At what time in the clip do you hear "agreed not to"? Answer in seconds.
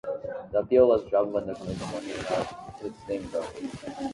1.95-2.91